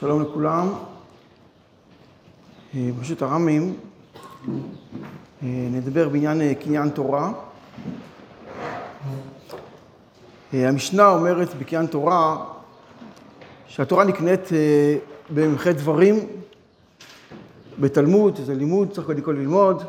שלום 0.00 0.22
לכולם. 0.22 0.72
פשוט 3.00 3.22
הרמים, 3.22 3.76
נדבר 5.42 6.08
בעניין 6.08 6.54
קניין 6.54 6.90
תורה. 6.90 7.32
המשנה 10.52 11.08
אומרת 11.08 11.54
בקניין 11.54 11.86
תורה 11.86 12.44
שהתורה 13.66 14.04
נקנית 14.04 14.48
במחי 15.34 15.72
דברים, 15.72 16.26
בתלמוד, 17.80 18.36
זה 18.44 18.54
לימוד, 18.54 18.90
צריך 18.90 19.06
קודם 19.06 19.20
כל 19.20 19.32
ללמוד, 19.32 19.82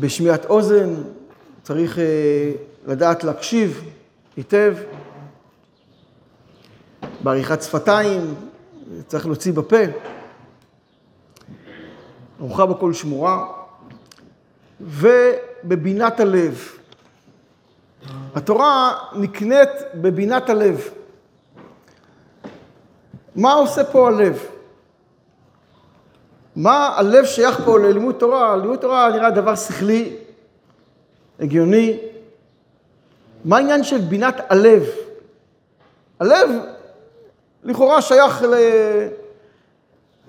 בשמיעת 0.00 0.44
אוזן, 0.44 0.94
צריך 1.62 1.98
לדעת 2.86 3.24
להקשיב 3.24 3.84
היטב. 4.36 4.74
בעריכת 7.24 7.62
שפתיים, 7.62 8.34
צריך 9.06 9.26
להוציא 9.26 9.52
בפה. 9.52 9.76
ארוחה 12.40 12.66
בכל 12.66 12.92
שמורה, 12.92 13.46
ובבינת 14.80 16.20
הלב. 16.20 16.68
התורה 18.34 18.92
נקנית 19.16 19.68
בבינת 19.94 20.50
הלב. 20.50 20.80
מה 23.36 23.52
עושה 23.52 23.84
פה 23.84 24.08
הלב? 24.08 24.38
מה 26.56 26.94
הלב 26.96 27.24
שייך 27.24 27.60
פה 27.64 27.78
ללימוד 27.78 28.14
תורה? 28.18 28.56
לימוד 28.56 28.78
תורה 28.78 29.10
נראה 29.12 29.30
דבר 29.30 29.56
שכלי, 29.56 30.16
הגיוני. 31.40 31.98
מה 33.44 33.56
העניין 33.56 33.84
של 33.84 33.98
בינת 33.98 34.40
הלב? 34.48 34.82
הלב 36.20 36.50
לכאורה 37.64 38.02
שייך 38.02 38.42
ל... 38.42 38.54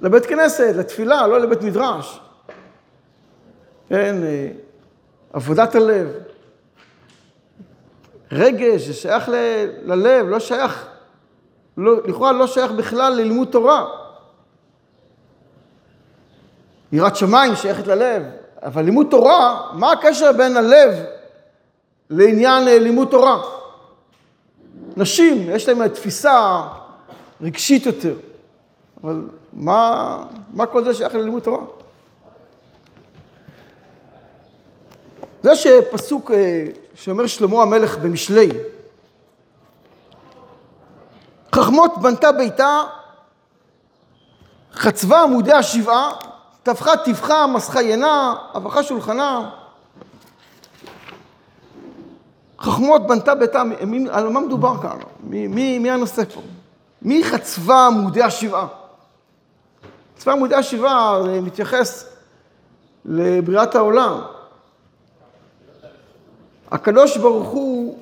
לבית 0.02 0.26
כנסת, 0.26 0.74
לתפילה, 0.76 1.28
לא 1.28 1.40
לבית 1.40 1.62
מדרש. 1.62 2.20
כן, 3.90 4.16
עבודת 5.34 5.76
הלב. 5.76 6.08
רגש, 8.32 8.82
זה 8.82 8.94
שייך 8.94 9.30
ל... 9.30 9.36
ללב, 9.84 10.30
לא 10.30 10.40
שייך, 10.40 10.88
לא, 11.78 11.96
לכאורה 12.08 12.32
לא 12.32 12.48
שייך 12.48 12.72
בכלל 12.72 13.14
ללימוד 13.14 13.48
תורה. 13.52 13.86
יראת 16.92 17.16
שמיים 17.16 17.56
שייכת 17.56 17.88
ללב, 17.88 18.24
אבל 18.64 18.84
לימוד 18.84 19.08
תורה, 19.10 19.70
מה 19.74 19.92
הקשר 19.92 20.32
בין 20.32 20.58
הלב 20.58 20.94
לעניין 22.10 22.64
לימוד 22.84 23.08
תורה? 23.08 23.42
נשים, 24.98 25.50
יש 25.50 25.70
להם 25.70 25.88
תפיסה 25.88 26.62
רגשית 27.42 27.86
יותר. 27.86 28.16
אבל 29.04 29.30
מה, 29.54 30.24
מה 30.54 30.66
כל 30.66 30.84
זה 30.84 30.94
שייך 30.94 31.16
ללימוד 31.16 31.44
תורה? 31.44 31.64
זה 35.44 35.56
שפסוק 35.56 36.32
שאומר 36.96 37.28
שלמה 37.28 37.62
המלך 37.62 37.98
במשלי, 37.98 38.50
חכמות 41.56 41.92
בנתה 42.02 42.32
ביתה, 42.32 42.82
חצבה 44.74 45.22
עמודי 45.22 45.54
השבעה, 45.54 46.12
טפחה 46.64 46.98
טבחה, 46.98 47.48
מסכה 47.48 47.82
ינה, 47.82 48.36
אבכה 48.58 48.84
שולחנה. 48.84 49.50
חכמות 52.60 53.08
בנתה 53.08 53.36
ביתה, 53.36 53.64
על 54.12 54.30
מה 54.30 54.40
מדובר 54.40 54.82
כאן? 54.82 54.98
מי, 55.24 55.48
מי, 55.48 55.80
מי 55.80 55.92
הנושא 55.92 56.24
פה? 56.34 56.42
מי 57.06 57.24
חצבה 57.24 57.88
עמודי 57.88 58.24
השבעה? 58.24 58.68
חצבה 60.18 60.32
עמודי 60.32 60.56
השבעה 60.56 61.24
זה 61.26 61.42
מתייחס 61.42 62.16
לבריאת 63.06 63.76
העולם. 63.76 64.22
הקדוש 66.72 67.18
ברוך 67.18 67.50
הוא 67.50 67.98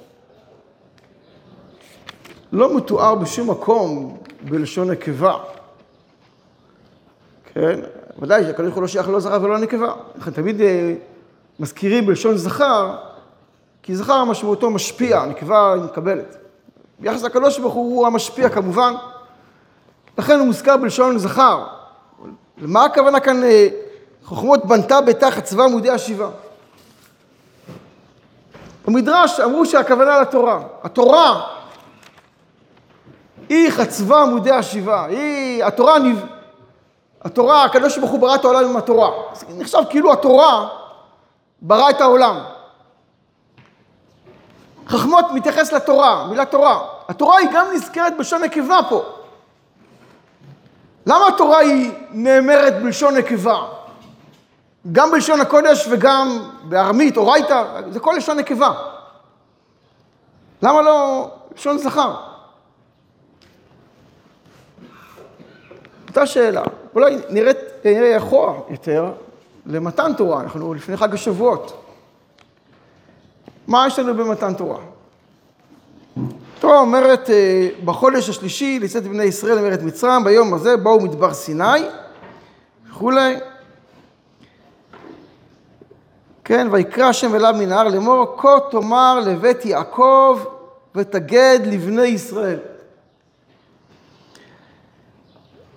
לא 2.51 2.77
מתואר 2.77 3.15
בשום 3.15 3.49
מקום 3.49 4.17
בלשון 4.41 4.91
נקבה. 4.91 5.37
כן? 7.53 7.79
ודאי 8.19 8.43
שהקדוש 8.43 8.65
ברוך 8.65 8.75
הוא 8.75 8.81
לא 8.81 8.87
שייך 8.87 9.09
לא 9.09 9.19
זכר 9.19 9.41
ולא 9.41 9.57
נקבה. 9.57 9.93
לכן 10.15 10.31
תמיד 10.31 10.61
מזכירים 11.59 12.05
בלשון 12.05 12.37
זכר, 12.37 12.97
כי 13.81 13.95
זכר 13.95 14.23
משמעותו 14.23 14.69
משפיע, 14.69 15.25
נקבה 15.25 15.75
מקבלת. 15.85 16.42
ביחס 16.99 17.23
לקדוש 17.23 17.59
ברוך 17.59 17.73
הוא, 17.73 17.97
הוא 17.97 18.07
המשפיע 18.07 18.49
כמובן, 18.49 18.93
לכן 20.17 20.39
הוא 20.39 20.47
מוזכר 20.47 20.77
בלשון 20.77 21.17
זכר. 21.17 21.65
למה 22.57 22.85
הכוונה 22.85 23.19
כאן 23.19 23.41
חוכמות 24.25 24.65
בנתה 24.65 25.01
ביתה 25.01 25.31
חצבה 25.31 25.63
עמודי 25.63 25.89
השבעה? 25.89 26.29
במדרש 28.85 29.39
אמרו 29.39 29.65
שהכוונה 29.65 30.21
לתורה. 30.21 30.59
התורה 30.83 31.41
היא 33.49 33.71
חצבה 33.71 34.21
עמודי 34.21 34.51
השבעה, 34.51 35.05
היא, 35.05 35.63
התורה, 35.63 35.97
התורה, 37.21 37.63
הקדוש 37.63 37.97
ברוך 37.97 38.11
הוא 38.11 38.19
ברא 38.19 38.35
את 38.35 38.45
העולם 38.45 38.69
עם 38.69 38.77
התורה. 38.77 39.09
זה 39.33 39.45
נחשב 39.49 39.79
כאילו 39.89 40.13
התורה 40.13 40.67
ברא 41.61 41.89
את 41.89 42.01
העולם. 42.01 42.39
חכמות 44.93 45.25
מתייחס 45.33 45.73
לתורה, 45.73 46.27
מילה 46.27 46.45
תורה. 46.45 46.87
התורה 47.07 47.37
היא 47.37 47.49
גם 47.53 47.67
נזכרת 47.73 48.17
בלשון 48.17 48.43
נקבה 48.43 48.79
פה. 48.89 49.03
למה 51.05 51.27
התורה 51.27 51.57
היא 51.57 51.91
נאמרת 52.09 52.81
בלשון 52.81 53.17
נקבה? 53.17 53.65
גם 54.91 55.11
בלשון 55.11 55.41
הקודש 55.41 55.87
וגם 55.89 56.49
בארמית, 56.63 57.17
אורייתא, 57.17 57.63
זה 57.89 57.99
כל 57.99 58.13
לשון 58.17 58.37
נקבה. 58.37 58.73
למה 60.61 60.81
לא 60.81 61.27
לשון 61.55 61.77
זכר? 61.77 62.15
אותה 66.07 66.25
שאלה. 66.25 66.63
אולי 66.95 67.17
נראית, 67.29 67.57
נראה 67.85 68.17
אחורה 68.17 68.53
יותר 68.69 69.11
למתן 69.65 70.13
תורה, 70.13 70.41
אנחנו 70.41 70.73
לפני 70.73 70.97
חג 70.97 71.13
השבועות. 71.13 71.82
מה 73.67 73.87
יש 73.87 73.99
לנו 73.99 74.13
במתן 74.13 74.53
תורה? 74.53 74.79
התורה 76.57 76.79
אומרת, 76.79 77.29
בחודש 77.85 78.29
השלישי 78.29 78.79
לצאת 78.79 79.03
בני 79.03 79.23
ישראל 79.23 79.57
למרד 79.57 79.83
מצרים, 79.83 80.23
ביום 80.23 80.53
הזה 80.53 80.77
באו 80.77 80.99
מדבר 80.99 81.33
סיני 81.33 81.85
וכולי. 82.89 83.35
כן, 86.43 86.67
ויקרא 86.71 87.05
השם 87.05 87.35
אליו 87.35 87.55
מן 87.59 87.71
ההר 87.71 87.87
לאמור, 87.87 88.35
כה 88.37 88.57
תאמר 88.71 89.19
לבית 89.19 89.65
יעקב 89.65 90.39
ותגד 90.95 91.59
לבני 91.65 92.05
ישראל. 92.05 92.59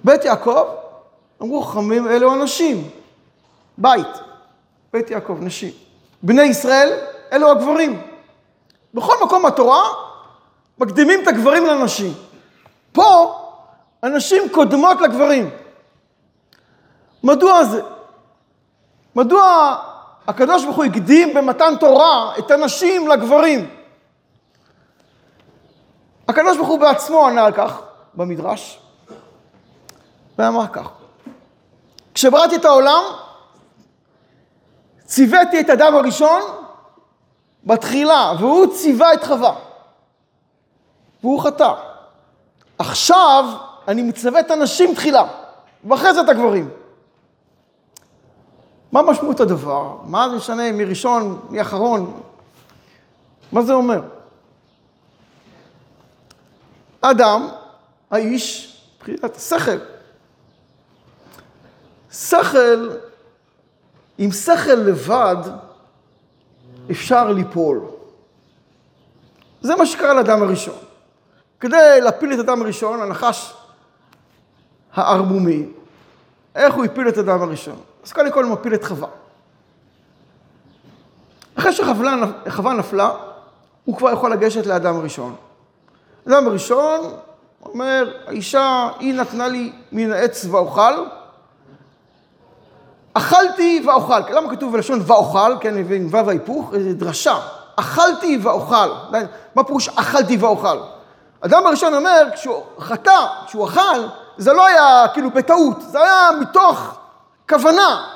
בית 0.05 0.25
יעקב, 0.25 0.65
אמרו 1.43 1.63
חכמים, 1.63 2.09
אלו 2.09 2.35
אנשים, 2.35 2.91
בית, 3.79 4.07
בית 4.93 5.11
יעקב, 5.11 5.39
נשים. 5.41 5.73
בני 6.23 6.43
ישראל, 6.43 6.93
אלו 7.33 7.51
הגברים. 7.51 8.03
בכל 8.95 9.15
מקום 9.25 9.43
בתורה 9.43 9.83
מקדימים 10.79 11.23
את 11.23 11.29
הגברים 11.29 11.67
לנשים. 11.67 12.15
פה 12.93 13.39
הנשים 14.03 14.43
קודמות 14.49 15.01
לגברים. 15.01 15.51
מדוע 17.23 17.65
זה? 17.65 17.83
מדוע 19.17 19.77
הקדוש 20.29 20.65
ברוך 20.65 20.77
הוא 20.77 20.85
הקדים 20.85 21.35
במתן 21.35 21.77
תורה 21.81 22.39
את 22.39 22.51
הנשים 22.51 23.09
לגברים? 23.09 23.71
הקדוש 26.29 26.57
ברוך 26.57 26.69
הוא 26.69 26.79
בעצמו 26.79 27.27
ענה 27.27 27.45
על 27.45 27.53
כך 27.53 27.81
במדרש, 28.15 28.81
ואמר 30.39 30.67
כך: 30.73 30.89
כשבראתי 32.15 32.57
את 32.57 32.65
העולם, 32.65 33.03
ציוויתי 35.05 35.61
את 35.61 35.71
אדם 35.71 35.95
הראשון 35.95 36.43
בתחילה, 37.67 38.33
והוא 38.39 38.67
ציווה 38.75 39.15
את 39.15 39.25
חווה. 39.25 39.55
והוא 41.23 41.43
חטא. 41.43 41.73
עכשיו 42.79 43.45
אני 43.89 44.03
מצווה 44.03 44.41
את 44.41 44.51
הנשים 44.51 44.95
תחילה, 44.95 45.25
ואחרי 45.85 46.15
זה 46.15 46.21
את 46.21 46.29
הגברים. 46.29 46.71
מה 48.93 49.03
משמעות 49.03 49.41
הדבר? 49.41 49.97
מה 50.05 50.29
זה 50.29 50.37
משנה 50.37 50.73
מי 50.73 50.85
ראשון, 50.85 51.41
מי 51.51 51.61
אחרון? 51.61 52.21
מה 53.53 53.63
זה 53.63 53.73
אומר? 53.73 54.01
אדם, 57.01 57.49
האיש, 58.11 58.77
מבחינת 58.97 59.37
השכל. 59.37 59.79
שכל, 62.13 62.91
עם 64.19 64.33
שכל 64.33 64.73
לבד 64.73 65.37
אפשר 66.91 67.33
ליפול. 67.33 67.81
זה 69.61 69.77
מה 69.77 69.87
שקרה 69.87 70.15
לאדם 70.15 70.43
הראשון. 70.43 70.79
כדי 71.61 72.01
להפיל 72.01 72.33
את 72.33 72.39
אדם 72.39 72.63
הראשון, 72.63 73.03
הנחש 73.03 73.55
הערמומי, 74.95 75.67
איך 76.55 76.75
הוא 76.75 76.85
הפיל 76.85 77.09
את 77.09 77.19
אדם 77.19 77.43
הראשון? 77.43 77.77
אז 78.05 78.13
קודם 78.13 78.33
כל 78.33 78.45
הוא 78.45 78.53
מפיל 78.53 78.75
את 78.75 78.85
חווה. 78.85 79.09
אחרי 81.59 81.73
שחווה 81.73 82.73
נפלה, 82.73 83.11
הוא 83.85 83.97
כבר 83.97 84.13
יכול 84.13 84.33
לגשת 84.33 84.67
לאדם 84.67 84.97
הראשון. 84.97 85.35
אדם 86.29 86.47
הראשון 86.47 87.01
אומר, 87.65 88.17
האישה, 88.27 88.89
היא 88.99 89.15
נתנה 89.15 89.49
לי 89.49 89.73
מן 89.93 90.13
העץ 90.13 90.45
ואוכל, 90.45 91.05
אכלתי 93.17 93.83
ואוכל. 93.87 94.21
למה 94.31 94.51
כתוב 94.51 94.73
בלשון 94.73 95.01
ואוכל? 95.07 95.57
כן, 95.61 95.75
עם 95.77 96.09
וו 96.11 96.29
ההיפוך, 96.29 96.73
דרשה. 96.95 97.39
אכלתי 97.77 98.39
ואוכל. 98.43 98.91
מה 99.55 99.65
פירוש 99.65 99.89
אכלתי 99.89 100.37
ואוכל? 100.37 100.79
אדם 101.41 101.67
הראשון 101.67 101.95
אומר, 101.95 102.29
כשהוא 102.35 102.63
חטא, 102.79 103.27
כשהוא 103.47 103.67
אכל, 103.69 104.07
זה 104.37 104.53
לא 104.53 104.67
היה 104.67 105.05
כאילו 105.13 105.31
בטעות, 105.31 105.77
זה 105.81 106.03
היה 106.03 106.31
מתוך 106.41 106.99
כוונה. 107.49 108.07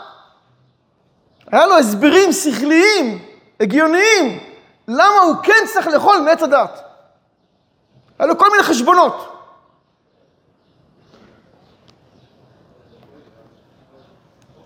היה 1.53 1.67
לו 1.67 1.79
הסברים 1.79 2.33
שכליים, 2.33 3.19
הגיוניים, 3.61 4.41
למה 4.89 5.21
הוא 5.25 5.35
כן 5.43 5.67
צריך 5.73 5.87
לאכול 5.87 6.19
מעץ 6.21 6.43
הדת. 6.43 6.83
היה 8.19 8.29
לו 8.29 8.39
כל 8.39 8.51
מיני 8.51 8.63
חשבונות. 8.63 9.40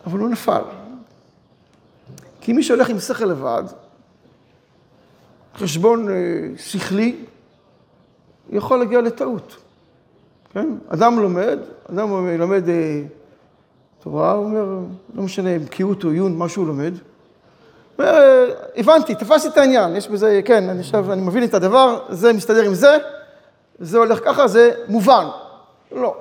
אבל 0.06 0.18
הוא 0.18 0.28
נפל. 0.28 0.62
כי 2.40 2.52
מי 2.52 2.62
שהולך 2.62 2.88
עם 2.88 3.00
שכל 3.00 3.24
לבד, 3.24 3.62
חשבון 5.56 6.08
אה, 6.08 6.14
שכלי, 6.56 7.16
יכול 8.50 8.78
להגיע 8.78 9.00
לטעות. 9.00 9.56
כן? 10.52 10.68
אדם 10.88 11.18
לומד, 11.18 11.58
אדם 11.90 12.38
לומד 12.38 12.68
אה, 12.68 13.02
תורה, 14.02 14.32
הוא 14.32 14.44
אומר, 14.44 14.78
לא 15.14 15.22
משנה, 15.22 15.58
בקיאות 15.58 16.04
או 16.04 16.10
עיון, 16.10 16.38
מה 16.38 16.48
שהוא 16.48 16.66
לומד. 16.66 16.94
הבנתי, 18.76 19.14
תפסתי 19.14 19.48
את 19.48 19.56
העניין, 19.56 19.96
יש 19.96 20.08
בזה, 20.08 20.40
כן, 20.44 20.68
אני 20.68 20.80
עכשיו, 20.80 21.12
אני 21.12 21.22
מבין 21.22 21.44
את 21.44 21.54
הדבר, 21.54 21.98
זה 22.08 22.32
מסתדר 22.32 22.62
עם 22.62 22.74
זה, 22.74 22.98
זה 23.78 23.98
הולך 23.98 24.20
ככה, 24.24 24.48
זה 24.48 24.70
מובן. 24.88 25.26
לא. 25.92 26.16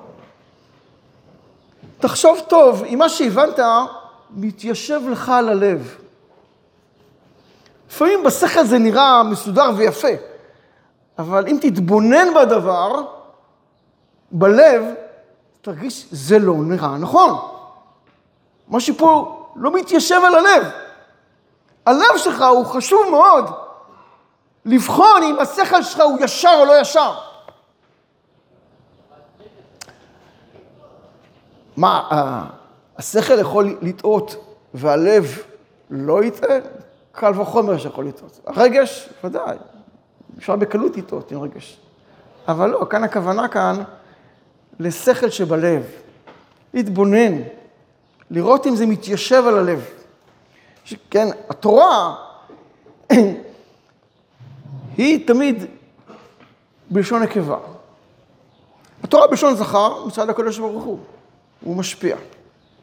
תחשוב 2.03 2.39
טוב, 2.47 2.83
אם 2.83 2.99
מה 2.99 3.09
שהבנת 3.09 3.59
מתיישב 4.29 5.01
לך 5.09 5.29
על 5.29 5.49
הלב. 5.49 5.97
לפעמים 7.89 8.23
בשכל 8.23 8.65
זה 8.65 8.77
נראה 8.77 9.23
מסודר 9.23 9.69
ויפה, 9.77 10.07
אבל 11.19 11.47
אם 11.47 11.57
תתבונן 11.61 12.33
בדבר, 12.33 12.91
בלב, 14.31 14.83
תרגיש, 15.61 16.05
זה 16.11 16.39
לא 16.39 16.53
נראה 16.53 16.97
נכון. 16.97 17.39
משהו 18.67 18.95
פה 18.97 19.39
לא 19.55 19.71
מתיישב 19.73 20.21
על 20.25 20.35
הלב. 20.35 20.63
הלב 21.85 22.17
שלך 22.17 22.41
הוא 22.41 22.65
חשוב 22.65 23.09
מאוד 23.11 23.49
לבחון 24.65 25.23
אם 25.23 25.39
השכל 25.39 25.83
שלך 25.83 26.01
הוא 26.01 26.17
ישר 26.21 26.55
או 26.59 26.65
לא 26.65 26.81
ישר. 26.81 27.13
מה, 31.83 32.47
השכל 32.97 33.39
יכול 33.39 33.77
לטעות 33.81 34.35
והלב 34.73 35.37
לא 35.89 36.23
יטעה? 36.23 36.57
קל 37.11 37.39
וחומר 37.41 37.77
שיכול 37.77 38.07
לטעות. 38.07 38.39
הרגש, 38.45 39.09
ודאי, 39.23 39.57
אפשר 40.37 40.55
בקלות 40.55 40.97
לטעות 40.97 41.31
עם 41.31 41.41
רגש. 41.41 41.79
אבל 42.47 42.69
לא, 42.69 42.85
כאן 42.89 43.03
הכוונה 43.03 43.47
כאן 43.47 43.83
לשכל 44.79 45.29
שבלב. 45.29 45.83
להתבונן, 46.73 47.41
לראות 48.31 48.67
אם 48.67 48.75
זה 48.75 48.85
מתיישב 48.85 49.43
על 49.47 49.57
הלב. 49.57 49.85
כן, 51.09 51.27
התורה 51.49 52.15
היא 54.97 55.27
תמיד 55.27 55.65
בלשון 56.89 57.23
נקבה. 57.23 57.57
התורה 59.03 59.27
בלשון 59.27 59.55
זכר 59.55 60.05
מצד 60.05 60.29
הקדוש 60.29 60.59
ברוך 60.59 60.83
הוא. 60.83 60.99
הוא 61.63 61.75
משפיע. 61.75 62.15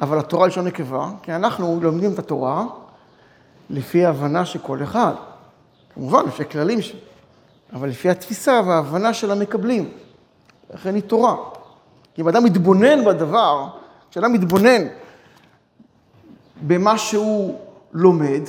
אבל 0.01 0.19
התורה 0.19 0.47
לשון 0.47 0.67
נקבה, 0.67 1.11
כי 1.23 1.33
אנחנו 1.33 1.81
לומדים 1.83 2.13
את 2.13 2.19
התורה 2.19 2.65
לפי 3.71 4.05
ההבנה 4.05 4.45
של 4.45 4.59
כל 4.59 4.83
אחד. 4.83 5.13
כמובן, 5.95 6.25
לפי 6.27 6.43
הכללים, 6.43 6.83
ש... 6.83 6.93
אבל 7.73 7.89
לפי 7.89 8.11
התפיסה 8.11 8.61
וההבנה 8.67 9.15
של 9.15 9.31
המקבלים. 9.31 9.89
לכן 10.75 10.95
היא 10.95 11.03
תורה. 11.03 11.37
כי 12.15 12.23
אם 12.23 12.29
אדם 12.29 12.45
מתבונן 12.45 13.05
בדבר, 13.05 13.69
כשאדם 14.11 14.33
מתבונן 14.33 14.83
במה 16.67 16.99
שהוא 16.99 17.59
לומד, 17.93 18.41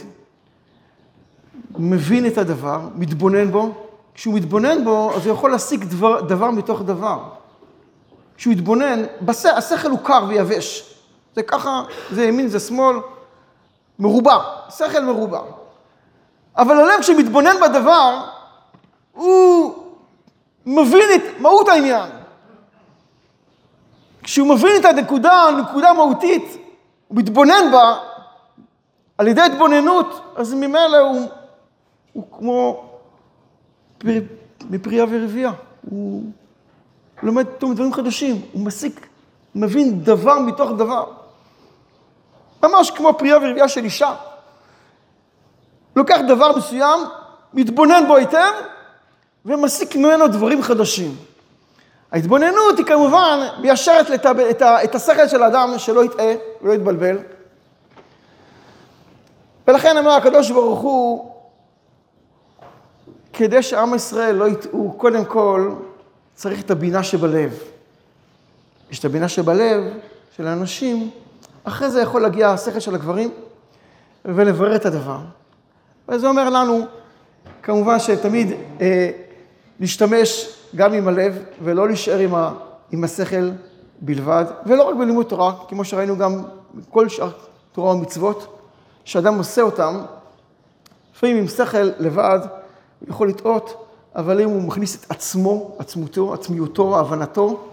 מבין 1.78 2.28
את 2.28 2.38
הדבר, 2.38 2.80
מתבונן 2.96 3.52
בו, 3.52 3.74
כשהוא 4.14 4.34
מתבונן 4.34 4.84
בו, 4.84 5.12
אז 5.16 5.26
הוא 5.26 5.34
יכול 5.34 5.52
להסיק 5.52 5.84
דבר, 5.84 6.22
דבר 6.22 6.52
מתוך 6.52 6.82
דבר. 6.82 7.24
כשהוא 8.42 8.54
יתבונן, 8.54 9.04
בש... 9.22 9.46
השכל 9.46 9.90
הוא 9.90 10.00
קר 10.04 10.26
ויבש. 10.28 10.96
זה 11.36 11.44
ככה, 11.44 11.84
זה 12.12 12.26
ימין, 12.26 12.48
זה 12.48 12.60
שמאל, 12.60 12.96
מרובע, 14.00 14.38
שכל 14.70 15.00
מרובע. 15.00 15.42
אבל 16.58 16.80
הלב 16.80 17.00
כשמתבונן 17.02 17.56
בדבר, 17.62 18.26
הוא 19.12 19.74
מבין 20.66 21.10
את 21.16 21.22
מהות 21.40 21.68
העניין. 21.68 22.10
כשהוא 24.24 24.48
מבין 24.48 24.72
את 24.80 24.86
הנקודה, 24.86 25.46
נקודה 25.62 25.94
מהותית, 25.94 26.58
הוא 27.08 27.18
מתבונן 27.18 27.72
בה, 27.72 28.00
על 29.18 29.28
ידי 29.28 29.42
התבוננות, 29.42 30.22
אז 30.36 30.54
ממילא 30.54 30.98
הוא, 30.98 31.30
הוא 32.14 32.24
כמו 32.32 32.90
פר, 33.98 34.20
מפרייה 34.70 35.06
ורבייה. 35.10 35.52
הוא 35.90 36.24
לומד 37.24 37.48
פתאום 37.48 37.74
דברים 37.74 37.94
חדשים, 37.94 38.42
הוא 38.52 38.66
מסיק, 38.66 39.08
מבין 39.56 40.04
דבר 40.04 40.40
מתוך 40.40 40.72
דבר. 40.72 41.06
ממש 42.64 42.92
כמו 42.92 43.18
פרייה 43.18 43.38
ורבייה 43.38 43.68
של 43.68 43.84
אישה. 43.84 44.14
לוקח 45.96 46.18
דבר 46.28 46.58
מסוים, 46.58 47.00
מתבונן 47.54 48.04
בו 48.08 48.16
היטב, 48.16 48.52
ומסיק 49.46 49.96
ממנו 49.96 50.28
דברים 50.28 50.62
חדשים. 50.62 51.16
ההתבוננות 52.12 52.78
היא 52.78 52.86
כמובן 52.86 53.48
מיישרת 53.62 54.12
את, 54.12 54.26
את, 54.26 54.62
את 54.62 54.96
השכל 54.96 55.28
של 55.28 55.44
האדם 55.44 55.74
שלא 55.78 56.06
יטעה 56.06 56.34
ולא 56.62 56.74
יתבלבל. 56.74 57.18
ולכן 59.68 59.98
אמר 59.98 60.12
הקדוש 60.12 60.52
ברוך 60.52 60.80
הוא, 60.80 61.32
כדי 63.34 63.64
שעם 63.64 63.96
ישראל 63.96 64.36
לא 64.36 64.48
יטעו, 64.48 64.94
קודם 64.98 65.26
כל 65.26 65.72
צריך 66.42 66.62
את 66.62 66.72
הבינה 66.72 67.04
שבלב. 67.04 67.60
יש 68.92 69.00
את 69.00 69.06
הבינה 69.06 69.30
שבלב 69.30 69.84
של 70.36 70.48
האנשים, 70.48 71.10
אחרי 71.64 71.90
זה 71.90 72.02
יכול 72.02 72.22
להגיע 72.22 72.50
השכל 72.50 72.80
של 72.80 72.96
הגברים 72.96 73.32
ולברר 74.26 74.76
את 74.76 74.86
הדבר. 74.86 75.20
וזה 76.10 76.28
אומר 76.28 76.50
לנו, 76.50 76.86
כמובן 77.64 78.00
שתמיד 78.00 78.52
אה, 78.82 79.10
להשתמש 79.80 80.56
גם 80.76 80.94
עם 80.94 81.08
הלב 81.08 81.44
ולא 81.64 81.88
להישאר 81.88 82.20
עם, 82.20 82.36
ה, 82.36 82.54
עם 82.92 83.04
השכל 83.04 83.52
בלבד, 84.00 84.46
ולא 84.66 84.84
רק 84.84 84.96
בלימוד 84.96 85.26
תורה, 85.26 85.54
כמו 85.68 85.86
שראינו 85.86 86.18
גם 86.18 86.44
בכל 86.76 87.10
שאר 87.10 87.32
תורה 87.72 87.94
ומצוות, 87.94 88.58
שאדם 89.06 89.38
עושה 89.38 89.62
אותם, 89.62 90.02
לפעמים 91.16 91.38
עם 91.38 91.48
שכל 91.48 91.90
לבד, 92.00 92.40
הוא 93.00 93.10
יכול 93.10 93.30
לטעות, 93.30 93.91
אבל 94.16 94.42
אם 94.42 94.50
הוא 94.50 94.62
מכניס 94.62 94.96
את 94.96 95.12
עצמו, 95.12 95.76
עצמותו, 95.80 96.34
עצמיותו, 96.34 97.00
הבנתו, 97.00 97.68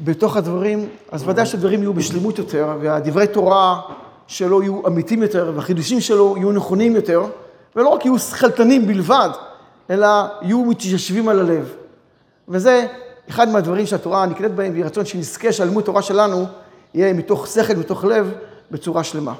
בתוך 0.00 0.36
הדברים, 0.36 0.88
אז 1.12 1.28
ודאי 1.28 1.46
שהדברים 1.46 1.80
יהיו 1.80 1.94
בשלמות 1.94 2.38
יותר, 2.38 2.76
והדברי 2.80 3.26
תורה 3.26 3.80
שלו 4.26 4.62
יהיו 4.62 4.86
אמיתיים 4.86 5.22
יותר, 5.22 5.52
והחידושים 5.54 6.00
שלו 6.00 6.34
יהיו 6.36 6.52
נכונים 6.52 6.96
יותר, 6.96 7.22
ולא 7.76 7.88
רק 7.88 8.04
יהיו 8.04 8.18
שכלתנים 8.18 8.86
בלבד, 8.86 9.28
אלא 9.90 10.08
יהיו 10.42 10.64
מתיישבים 10.64 11.28
על 11.28 11.40
הלב. 11.40 11.72
וזה 12.48 12.86
אחד 13.30 13.48
מהדברים 13.48 13.86
שהתורה 13.86 14.26
נקנית 14.26 14.54
בהם, 14.54 14.72
ויהי 14.72 14.82
רצון 14.82 15.04
שנזכה 15.04 15.52
שהלימוד 15.52 15.84
תורה 15.84 16.02
שלנו 16.02 16.46
יהיה 16.94 17.12
מתוך 17.12 17.46
שכל, 17.46 17.74
מתוך 17.74 18.04
לב, 18.04 18.32
בצורה 18.70 19.04
שלמה. 19.04 19.34